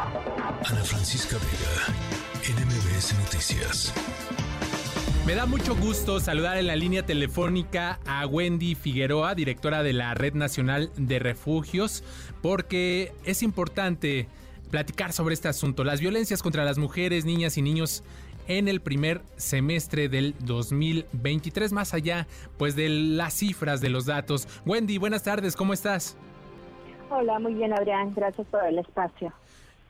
[0.00, 1.92] Ana Francisca Vega,
[2.56, 3.92] NMBS Noticias.
[5.26, 10.14] Me da mucho gusto saludar en la línea telefónica a Wendy Figueroa, directora de la
[10.14, 12.04] Red Nacional de Refugios,
[12.42, 14.28] porque es importante
[14.70, 18.04] platicar sobre este asunto, las violencias contra las mujeres, niñas y niños
[18.46, 24.46] en el primer semestre del 2023, más allá pues de las cifras, de los datos.
[24.64, 26.16] Wendy, buenas tardes, ¿cómo estás?
[27.10, 29.32] Hola, muy bien Adrián, gracias por el espacio.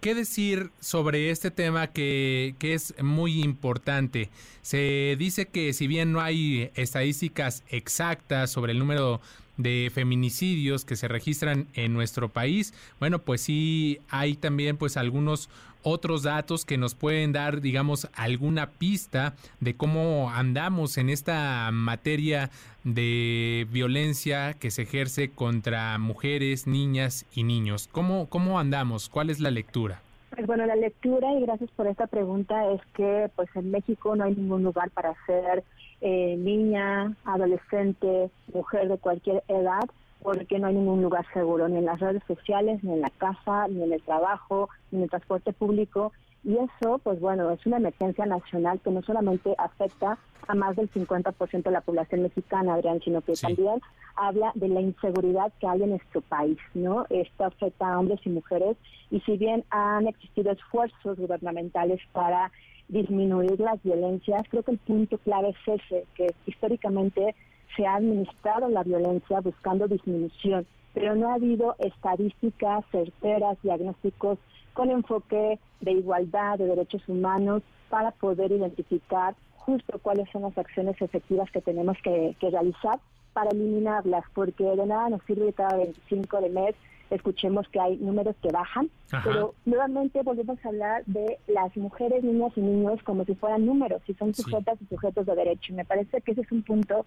[0.01, 4.31] ¿Qué decir sobre este tema que, que, es muy importante?
[4.63, 9.21] Se dice que si bien no hay estadísticas exactas sobre el número
[9.59, 15.51] de feminicidios que se registran en nuestro país, bueno, pues sí hay también pues algunos
[15.83, 22.51] otros datos que nos pueden dar, digamos, alguna pista de cómo andamos en esta materia
[22.85, 27.89] de violencia que se ejerce contra mujeres, niñas y niños.
[27.93, 29.09] ¿Cómo, cómo andamos?
[29.09, 30.03] ¿Cuál es la lectura?
[30.39, 34.23] Pues bueno, la lectura, y gracias por esta pregunta, es que pues en México no
[34.23, 35.65] hay ningún lugar para ser
[36.01, 39.83] eh, niña, adolescente, mujer de cualquier edad,
[40.23, 43.67] porque no hay ningún lugar seguro, ni en las redes sociales, ni en la casa,
[43.67, 46.13] ni en el trabajo, ni en el transporte público.
[46.45, 50.91] Y eso, pues bueno, es una emergencia nacional que no solamente afecta a más del
[50.91, 53.81] 50% de la población mexicana, Adrián, sino que también
[54.17, 57.07] habla de la inseguridad que hay en nuestro país, ¿no?
[57.11, 58.77] Esto afecta a hombres y mujeres
[59.11, 62.51] y si bien han existido esfuerzos gubernamentales para
[62.89, 67.35] disminuir las violencias, creo que el punto clave es ese, que históricamente
[67.77, 74.39] se ha administrado la violencia buscando disminución, pero no ha habido estadísticas certeras, diagnósticos
[74.79, 80.95] con enfoque de igualdad, de derechos humanos, para poder identificar justo cuáles son las acciones
[81.03, 83.01] efectivas que tenemos que, realizar
[83.33, 86.75] para eliminarlas, porque de nada nos sirve cada 25 de mes
[87.11, 88.89] escuchemos que hay números que bajan,
[89.25, 94.03] pero nuevamente volvemos a hablar de las mujeres, niñas y niños como si fueran números,
[94.07, 95.73] y son sujetas y sujetos de derecho.
[95.73, 97.05] Y me parece que ese es un punto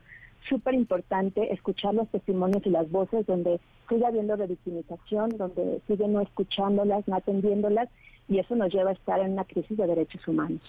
[0.48, 3.60] súper importante, escuchar los testimonios y las voces donde
[3.90, 7.90] sigue habiendo revictimización, donde sigue no escuchándolas, no atendiéndolas,
[8.28, 10.62] y eso nos lleva a estar en una crisis de derechos humanos.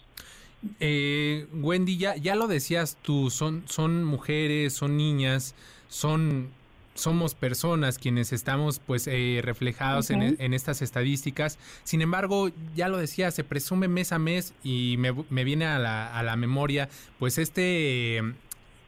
[0.78, 5.55] Eh, Wendy, ya, ya lo decías tú, son, son mujeres, son niñas,
[5.89, 6.50] son
[6.94, 11.59] somos personas quienes estamos pues eh, reflejados en, en, estas estadísticas.
[11.84, 15.78] Sin embargo, ya lo decía, se presume mes a mes y me, me viene a
[15.78, 18.22] la, a la memoria pues este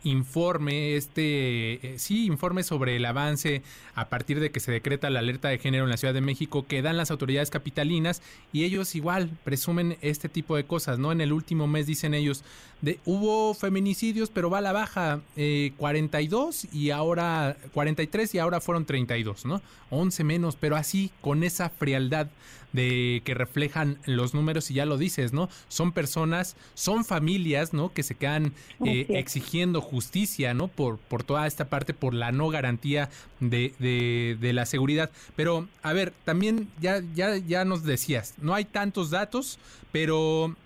[0.05, 3.63] informe, este, eh, sí, informe sobre el avance
[3.95, 6.67] a partir de que se decreta la alerta de género en la Ciudad de México
[6.67, 8.23] que dan las autoridades capitalinas
[8.53, 11.11] y ellos igual presumen este tipo de cosas, ¿no?
[11.11, 12.45] En el último mes dicen ellos,
[12.83, 18.61] de, hubo feminicidios, pero va a la baja, eh, 42 y ahora 43 y ahora
[18.61, 19.63] fueron 32, ¿no?
[19.91, 22.29] 11 menos, pero así, con esa frialdad
[22.75, 25.49] de que reflejan los números y ya lo dices, ¿no?
[25.69, 27.93] Son personas, son familias, ¿no?
[27.93, 28.53] Que se quedan
[28.85, 30.69] eh, exigiendo justicia, ¿no?
[30.69, 33.09] Por, por toda esta parte, por la no garantía
[33.39, 35.11] de, de, de, la seguridad.
[35.37, 39.61] Pero, a ver, también ya, ya, ya nos decías, no hay tantos datos,
[39.93, 40.57] pero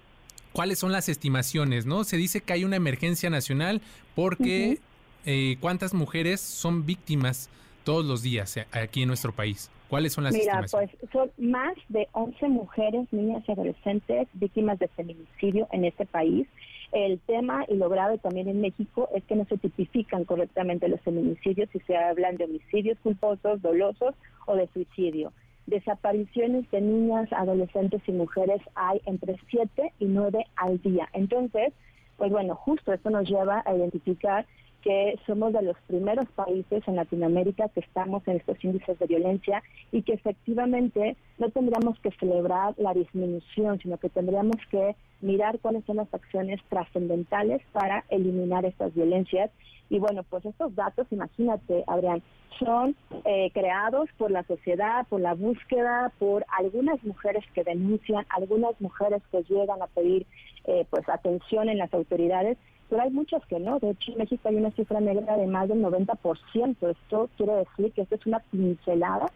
[0.53, 2.05] ¿cuáles son las estimaciones, no?
[2.05, 3.83] Se dice que hay una emergencia nacional
[4.15, 4.81] porque
[5.27, 7.51] eh, ¿cuántas mujeres son víctimas
[7.85, 9.71] todos los días eh, aquí en nuestro país?
[9.89, 14.89] ¿Cuáles son las Mira, pues son más de 11 mujeres, niñas y adolescentes víctimas de
[14.89, 16.47] feminicidio en este país.
[16.93, 21.01] El tema y lo grave también en México es que no se tipifican correctamente los
[21.01, 24.15] feminicidios si se hablan de homicidios culposos, dolosos
[24.47, 25.33] o de suicidio.
[25.67, 31.09] Desapariciones de niñas, adolescentes y mujeres hay entre 7 y 9 al día.
[31.13, 31.73] Entonces,
[32.17, 34.47] pues bueno, justo esto nos lleva a identificar
[34.89, 39.63] que somos de los primeros países en Latinoamérica que estamos en estos índices de violencia
[39.93, 45.85] y que efectivamente no tendríamos que celebrar la disminución, sino que tendríamos que mirar cuáles
[45.85, 49.51] son las acciones trascendentales para eliminar estas violencias.
[49.91, 52.23] Y bueno, pues estos datos, imagínate, Adrián,
[52.59, 58.81] son eh, creados por la sociedad, por la búsqueda, por algunas mujeres que denuncian, algunas
[58.81, 60.27] mujeres que llegan a pedir
[60.65, 62.57] eh, pues atención en las autoridades
[62.89, 63.79] pero hay muchas que no.
[63.79, 66.91] De hecho, en México hay una cifra negra de más del 90%.
[66.91, 69.27] Esto quiere decir que esto es una pincelada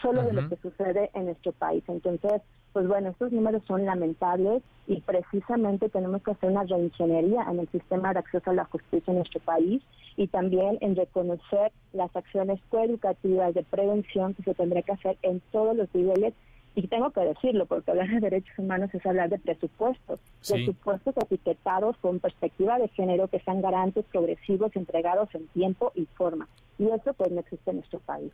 [0.00, 1.84] solo de lo que sucede en nuestro país.
[1.86, 2.42] Entonces,
[2.72, 7.68] pues bueno, estos números son lamentables y precisamente tenemos que hacer una reingeniería en el
[7.68, 9.82] sistema de acceso a la justicia en nuestro país
[10.16, 15.40] y también en reconocer las acciones coeducativas de prevención que se tendrá que hacer en
[15.52, 16.34] todos los niveles
[16.74, 21.96] y tengo que decirlo, porque hablar de derechos humanos es hablar de presupuestos, presupuestos etiquetados
[21.98, 26.48] con perspectiva de género que sean garantes, progresivos, entregados en tiempo y forma.
[26.78, 28.32] Y eso pues no existe en nuestro país.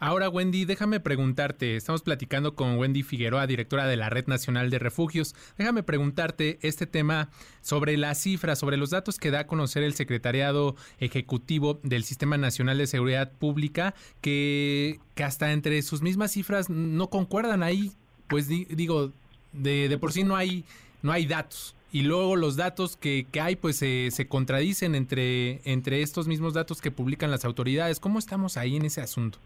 [0.00, 4.78] Ahora, Wendy, déjame preguntarte, estamos platicando con Wendy Figueroa, directora de la Red Nacional de
[4.78, 5.34] Refugios.
[5.56, 7.30] Déjame preguntarte este tema
[7.62, 12.38] sobre las cifras, sobre los datos que da a conocer el Secretariado Ejecutivo del Sistema
[12.38, 17.90] Nacional de Seguridad Pública, que, hasta entre sus mismas cifras no concuerdan ahí,
[18.28, 19.10] pues digo,
[19.52, 20.64] de, de por sí no hay,
[21.02, 26.02] no hay datos y luego los datos que, que hay pues se contradicen entre, entre
[26.02, 27.98] estos mismos datos que publican las autoridades.
[27.98, 29.38] ¿Cómo estamos ahí en ese asunto?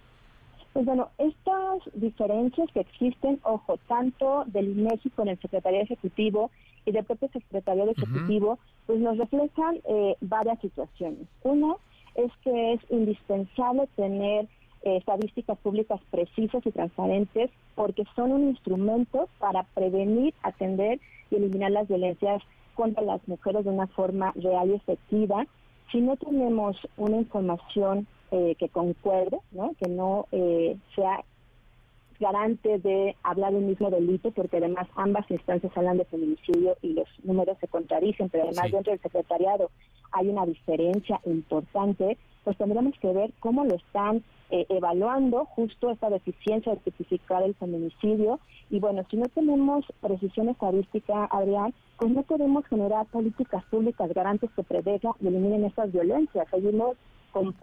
[0.72, 6.50] Pues bueno, estas diferencias que existen, ojo, tanto del INEGI con el Secretario Ejecutivo
[6.86, 11.28] y del propio Secretario Ejecutivo, pues nos reflejan eh, varias situaciones.
[11.42, 11.74] Una
[12.14, 14.46] es que es indispensable tener
[14.82, 21.70] eh, estadísticas públicas precisas y transparentes porque son un instrumento para prevenir, atender y eliminar
[21.70, 22.42] las violencias
[22.74, 25.46] contra las mujeres de una forma real y efectiva.
[25.90, 29.74] Si no tenemos una información eh, que concuerde, ¿no?
[29.78, 31.22] que no eh, sea
[32.18, 37.08] garante de hablar del mismo delito, porque además ambas instancias hablan de feminicidio y los
[37.24, 39.70] números se contradicen, pero además dentro del secretariado
[40.12, 46.10] hay una diferencia importante, pues tendremos que ver cómo lo están eh, evaluando justo esta
[46.10, 48.38] deficiencia de tipificar el feminicidio.
[48.70, 54.50] Y bueno, si no tenemos precisión estadística, Adrián, pues no podemos generar políticas públicas garantes
[54.56, 56.46] que prevengan y eliminen estas violencias.
[56.50, 56.96] Seguimos
[57.32, 57.54] con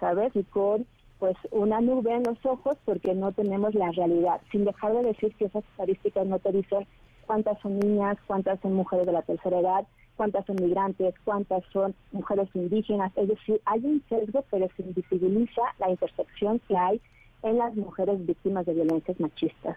[0.00, 0.34] ¿sabes?
[0.34, 0.86] Y con
[1.18, 5.34] pues una nube en los ojos porque no tenemos la realidad, sin dejar de decir
[5.36, 6.86] que esas estadísticas no te dicen
[7.26, 9.86] cuántas son niñas, cuántas son mujeres de la tercera edad,
[10.16, 15.62] cuántas son migrantes, cuántas son mujeres indígenas, es decir, hay un sesgo pero se invisibiliza
[15.78, 17.00] la intersección que hay
[17.42, 19.76] en las mujeres víctimas de violencias machistas.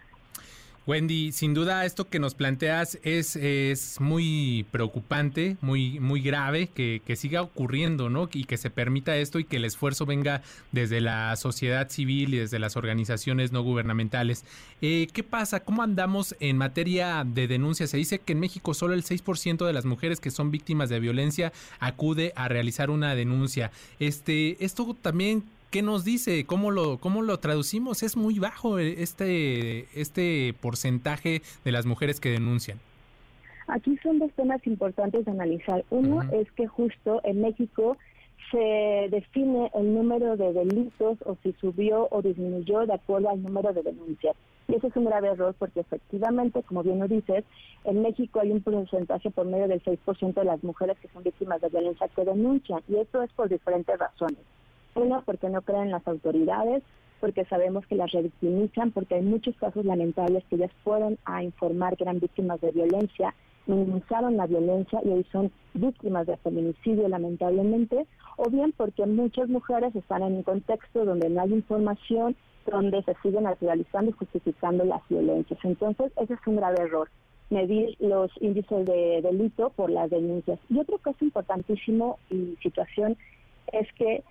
[0.90, 7.00] Wendy, sin duda esto que nos planteas es, es muy preocupante, muy, muy grave que,
[7.14, 8.28] siga ocurriendo, ¿no?
[8.32, 10.42] Y que se permita esto y que el esfuerzo venga
[10.72, 14.44] desde la sociedad civil y desde las organizaciones no gubernamentales.
[14.82, 15.60] Eh, ¿Qué pasa?
[15.60, 17.86] ¿Cómo andamos en materia de denuncia?
[17.86, 20.98] Se dice que en México solo el 6% de las mujeres que son víctimas de
[20.98, 23.70] violencia acude a realizar una denuncia.
[24.00, 26.44] Este, esto también ¿Qué nos dice?
[26.46, 28.02] ¿Cómo lo, cómo lo traducimos?
[28.02, 32.80] Es muy bajo este, este porcentaje de las mujeres que denuncian.
[33.68, 35.84] Aquí son dos temas importantes de analizar.
[35.90, 37.96] Uno es que justo en México
[38.50, 43.72] se define el número de delitos o si subió o disminuyó de acuerdo al número
[43.72, 44.34] de denuncias.
[44.66, 47.44] Y eso es un grave error porque efectivamente, como bien lo dices,
[47.84, 51.60] en México hay un porcentaje por medio del 6% de las mujeres que son víctimas
[51.60, 54.38] de violencia que denuncian y eso es por diferentes razones.
[54.94, 56.82] Uno, porque no creen en las autoridades,
[57.20, 61.96] porque sabemos que las revictimizan, porque hay muchos casos lamentables que ellas fueron a informar
[61.96, 63.34] que eran víctimas de violencia,
[63.66, 68.06] minimizaron la violencia y hoy son víctimas de feminicidio lamentablemente,
[68.36, 72.34] o bien porque muchas mujeres están en un contexto donde no hay información,
[72.66, 75.58] donde se siguen naturalizando y justificando las violencias.
[75.62, 77.08] Entonces, ese es un grave error,
[77.50, 80.58] medir los índices de delito por las denuncias.
[80.68, 83.16] Y otro caso importantísimo y situación
[83.72, 84.24] es que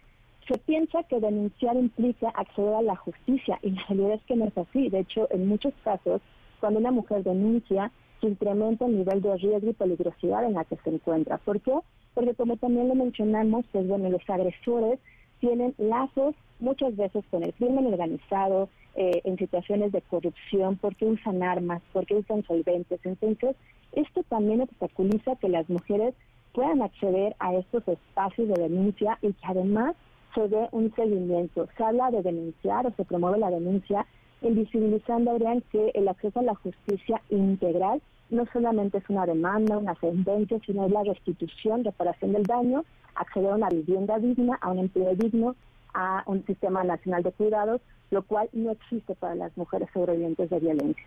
[0.49, 4.45] se piensa que denunciar implica acceder a la justicia y la realidad es que no
[4.45, 4.89] es así.
[4.89, 6.21] De hecho, en muchos casos,
[6.59, 10.75] cuando una mujer denuncia, se incrementa el nivel de riesgo y peligrosidad en la que
[10.77, 11.37] se encuentra.
[11.37, 11.73] ¿Por qué?
[12.15, 14.99] Porque como también lo mencionamos, pues bueno, los agresores
[15.39, 21.43] tienen lazos muchas veces con el crimen organizado, eh, en situaciones de corrupción, porque usan
[21.43, 22.99] armas, porque usan solventes.
[23.05, 23.55] Entonces,
[23.93, 26.15] esto también obstaculiza que las mujeres
[26.53, 29.95] puedan acceder a estos espacios de denuncia y que además
[30.33, 31.67] se dé un seguimiento.
[31.77, 34.05] Se habla de denunciar o se promueve la denuncia,
[34.41, 39.95] invisibilizando, Adrián, que el acceso a la justicia integral no solamente es una demanda, una
[39.95, 44.79] sentencia, sino es la restitución, reparación del daño, acceder a una vivienda digna, a un
[44.79, 45.55] empleo digno,
[45.93, 47.81] a un sistema nacional de cuidados,
[48.11, 51.05] lo cual no existe para las mujeres sobrevivientes de violencia.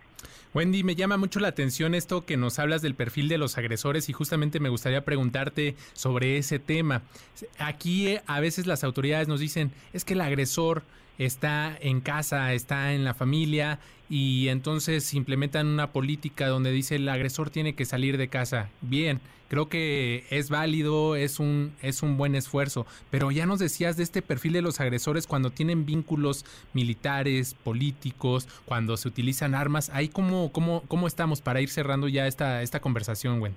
[0.53, 4.07] Wendy, me llama mucho la atención esto que nos hablas del perfil de los agresores
[4.09, 7.01] y justamente me gustaría preguntarte sobre ese tema.
[7.57, 10.83] Aquí eh, a veces las autoridades nos dicen, es que el agresor
[11.25, 17.09] está en casa, está en la familia y entonces implementan una política donde dice el
[17.09, 18.69] agresor tiene que salir de casa.
[18.81, 23.97] Bien, creo que es válido, es un, es un buen esfuerzo, pero ya nos decías
[23.97, 29.89] de este perfil de los agresores cuando tienen vínculos militares, políticos, cuando se utilizan armas.
[29.91, 33.55] Ahí cómo, cómo, cómo estamos para ir cerrando ya esta, esta conversación, Gwen.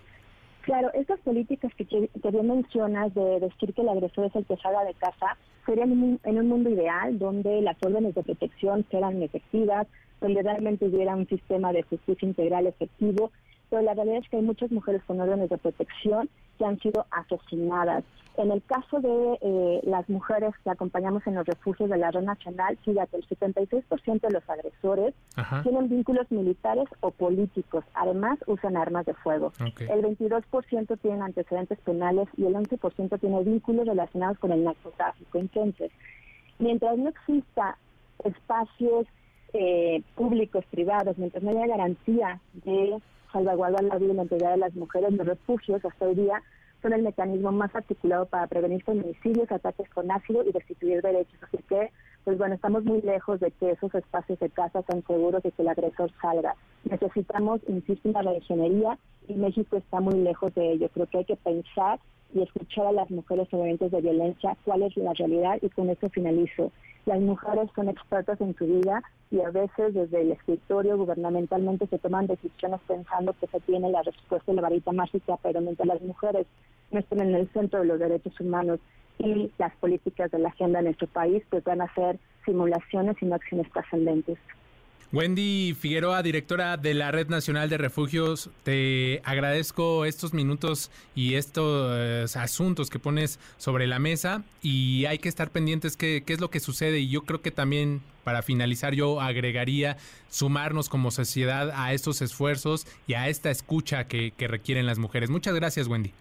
[0.66, 4.56] Claro, estas políticas que, que, bien mencionas de decir que el agresor es el que
[4.56, 9.86] salga de casa, serían en un mundo ideal donde las órdenes de protección fueran efectivas,
[10.20, 13.30] donde realmente hubiera un sistema de justicia integral efectivo,
[13.70, 17.06] pero la realidad es que hay muchas mujeres con órdenes de protección que han sido
[17.10, 18.04] asesinadas.
[18.36, 22.22] En el caso de eh, las mujeres que acompañamos en los refugios de la red
[22.22, 25.14] nacional, fíjate, el 76% de los agresores
[25.62, 27.84] tienen vínculos militares o políticos.
[27.94, 29.52] Además, usan armas de fuego.
[29.78, 35.38] El 22% tienen antecedentes penales y el 11% tiene vínculos relacionados con el narcotráfico.
[35.38, 35.90] Entonces,
[36.58, 37.78] mientras no exista
[38.22, 39.06] espacios
[39.54, 43.00] eh, públicos, privados, mientras no haya garantía de
[43.32, 46.42] salvaguardar la vida y la integridad de las mujeres, los refugios hasta hoy día
[46.82, 51.38] son el mecanismo más articulado para prevenir feminicidios, ataques con ácido y restituir derechos.
[51.42, 51.90] Así que,
[52.24, 55.62] pues bueno, estamos muy lejos de que esos espacios de casa sean seguros de que
[55.62, 56.54] el agresor salga.
[56.84, 60.88] Necesitamos, insisto, una reingeniería y México está muy lejos de ello.
[60.92, 61.98] Creo que hay que pensar
[62.36, 66.08] y escuchar a las mujeres sobrevivientes de violencia cuál es la realidad y con eso
[66.10, 66.70] finalizo.
[67.06, 71.98] Las mujeres son expertas en su vida y a veces desde el escritorio gubernamentalmente se
[71.98, 76.02] toman decisiones pensando que se tiene la respuesta de la varita mágica, pero mientras las
[76.02, 76.46] mujeres
[76.90, 78.80] no estén en el centro de los derechos humanos
[79.18, 83.26] y las políticas de la agenda en nuestro país, pues van a ser simulaciones y
[83.26, 84.38] no acciones trascendentes.
[85.12, 92.36] Wendy Figueroa, directora de la Red Nacional de Refugios, te agradezco estos minutos y estos
[92.36, 96.50] asuntos que pones sobre la mesa y hay que estar pendientes qué, qué es lo
[96.50, 99.96] que sucede y yo creo que también para finalizar yo agregaría
[100.28, 105.30] sumarnos como sociedad a estos esfuerzos y a esta escucha que, que requieren las mujeres.
[105.30, 106.12] Muchas gracias, Wendy.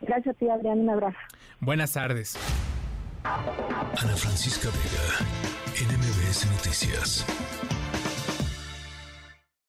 [0.00, 0.80] Gracias a ti, Adrián.
[0.80, 1.18] Un abrazo.
[1.60, 2.36] Buenas tardes.
[3.24, 7.26] Ana Francisca Vega, NMBS Noticias.